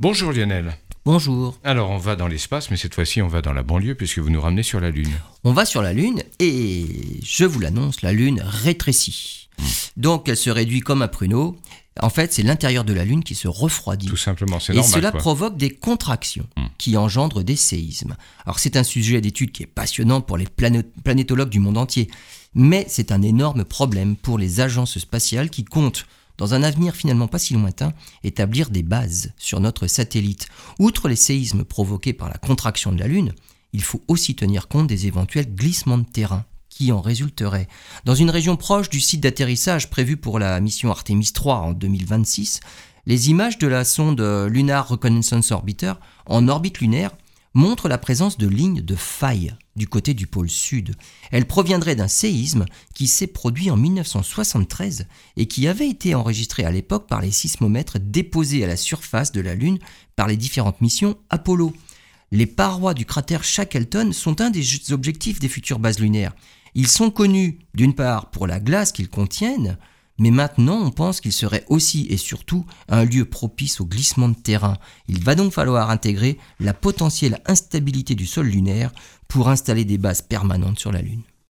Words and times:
Bonjour 0.00 0.32
Lionel. 0.32 0.76
Bonjour. 1.04 1.58
Alors 1.64 1.90
on 1.90 1.98
va 1.98 2.16
dans 2.16 2.28
l'espace, 2.28 2.70
mais 2.70 2.76
cette 2.76 2.94
fois-ci 2.94 3.22
on 3.22 3.28
va 3.28 3.42
dans 3.42 3.52
la 3.52 3.62
banlieue 3.62 3.94
puisque 3.94 4.18
vous 4.18 4.30
nous 4.30 4.40
ramenez 4.40 4.62
sur 4.62 4.80
la 4.80 4.90
Lune. 4.90 5.10
On 5.44 5.52
va 5.52 5.64
sur 5.64 5.82
la 5.82 5.92
Lune 5.92 6.22
et 6.38 6.86
je 7.22 7.44
vous 7.44 7.60
l'annonce, 7.60 8.02
la 8.02 8.12
Lune 8.12 8.42
rétrécit. 8.44 9.48
Donc 9.96 10.28
elle 10.28 10.36
se 10.36 10.50
réduit 10.50 10.80
comme 10.80 11.02
un 11.02 11.08
pruneau. 11.08 11.56
En 12.00 12.08
fait, 12.08 12.32
c'est 12.32 12.42
l'intérieur 12.42 12.84
de 12.84 12.92
la 12.94 13.04
Lune 13.04 13.22
qui 13.24 13.34
se 13.34 13.48
refroidit. 13.48 14.06
Tout 14.06 14.16
simplement, 14.16 14.58
c'est 14.60 14.72
Et 14.72 14.76
normal. 14.76 14.92
cela 14.94 15.10
quoi. 15.10 15.20
provoque 15.20 15.56
des 15.56 15.70
contractions 15.70 16.46
Hmm. 16.56 16.66
qui 16.78 16.96
engendrent 16.96 17.42
des 17.42 17.56
séismes. 17.56 18.16
Alors 18.46 18.58
c'est 18.58 18.76
un 18.76 18.84
sujet 18.84 19.20
d'étude 19.20 19.52
qui 19.52 19.62
est 19.64 19.66
passionnant 19.66 20.20
pour 20.20 20.36
les 20.38 20.46
plané- 20.46 20.84
planétologues 21.04 21.50
du 21.50 21.60
monde 21.60 21.76
entier, 21.78 22.08
mais 22.54 22.86
c'est 22.88 23.12
un 23.12 23.20
énorme 23.22 23.64
problème 23.64 24.16
pour 24.16 24.38
les 24.38 24.60
agences 24.60 24.98
spatiales 24.98 25.50
qui 25.50 25.64
comptent, 25.64 26.06
dans 26.40 26.54
un 26.54 26.62
avenir 26.62 26.96
finalement 26.96 27.28
pas 27.28 27.38
si 27.38 27.52
lointain, 27.52 27.92
établir 28.24 28.70
des 28.70 28.82
bases 28.82 29.32
sur 29.36 29.60
notre 29.60 29.86
satellite. 29.86 30.48
Outre 30.78 31.06
les 31.06 31.14
séismes 31.14 31.64
provoqués 31.64 32.14
par 32.14 32.28
la 32.30 32.38
contraction 32.38 32.92
de 32.92 32.98
la 32.98 33.06
Lune, 33.06 33.34
il 33.74 33.82
faut 33.82 34.00
aussi 34.08 34.34
tenir 34.34 34.66
compte 34.66 34.86
des 34.86 35.06
éventuels 35.06 35.54
glissements 35.54 35.98
de 35.98 36.04
terrain 36.04 36.46
qui 36.70 36.92
en 36.92 37.02
résulteraient. 37.02 37.68
Dans 38.06 38.14
une 38.14 38.30
région 38.30 38.56
proche 38.56 38.88
du 38.88 39.00
site 39.00 39.20
d'atterrissage 39.20 39.90
prévu 39.90 40.16
pour 40.16 40.38
la 40.38 40.58
mission 40.60 40.90
Artemis 40.90 41.30
3 41.34 41.56
en 41.56 41.72
2026, 41.72 42.60
les 43.04 43.28
images 43.28 43.58
de 43.58 43.66
la 43.66 43.84
sonde 43.84 44.22
Lunar 44.48 44.88
Reconnaissance 44.88 45.52
Orbiter 45.52 45.92
en 46.24 46.48
orbite 46.48 46.80
lunaire 46.80 47.10
montrent 47.52 47.88
la 47.88 47.98
présence 47.98 48.38
de 48.38 48.48
lignes 48.48 48.80
de 48.80 48.96
failles 48.96 49.54
du 49.80 49.88
côté 49.88 50.12
du 50.12 50.26
pôle 50.26 50.50
sud. 50.50 50.94
Elles 51.32 51.46
proviendraient 51.46 51.96
d'un 51.96 52.06
séisme 52.06 52.66
qui 52.94 53.06
s'est 53.06 53.26
produit 53.26 53.70
en 53.70 53.78
1973 53.78 55.06
et 55.38 55.46
qui 55.46 55.66
avait 55.66 55.88
été 55.88 56.14
enregistré 56.14 56.64
à 56.64 56.70
l'époque 56.70 57.08
par 57.08 57.22
les 57.22 57.30
sismomètres 57.30 57.98
déposés 57.98 58.62
à 58.62 58.66
la 58.66 58.76
surface 58.76 59.32
de 59.32 59.40
la 59.40 59.54
Lune 59.54 59.78
par 60.16 60.28
les 60.28 60.36
différentes 60.36 60.82
missions 60.82 61.16
Apollo. 61.30 61.72
Les 62.30 62.46
parois 62.46 62.92
du 62.92 63.06
cratère 63.06 63.42
Shackleton 63.42 64.12
sont 64.12 64.42
un 64.42 64.50
des 64.50 64.92
objectifs 64.92 65.40
des 65.40 65.48
futures 65.48 65.78
bases 65.78 65.98
lunaires. 65.98 66.34
Ils 66.74 66.86
sont 66.86 67.10
connus 67.10 67.58
d'une 67.74 67.94
part 67.94 68.30
pour 68.30 68.46
la 68.46 68.60
glace 68.60 68.92
qu'ils 68.92 69.08
contiennent, 69.08 69.78
mais 70.20 70.30
maintenant 70.30 70.78
on 70.80 70.90
pense 70.90 71.20
qu'ils 71.20 71.32
seraient 71.32 71.64
aussi 71.68 72.06
et 72.10 72.16
surtout 72.16 72.64
un 72.88 73.04
lieu 73.04 73.24
propice 73.24 73.80
au 73.80 73.86
glissement 73.86 74.28
de 74.28 74.34
terrain. 74.34 74.76
Il 75.08 75.24
va 75.24 75.34
donc 75.34 75.52
falloir 75.52 75.90
intégrer 75.90 76.38
la 76.60 76.74
potentielle 76.74 77.40
instabilité 77.46 78.14
du 78.14 78.26
sol 78.26 78.46
lunaire 78.46 78.92
pour 79.26 79.48
installer 79.48 79.84
des 79.84 79.98
bases 79.98 80.22
permanentes 80.22 80.78
sur 80.78 80.92
la 80.92 81.02
Lune. 81.02 81.22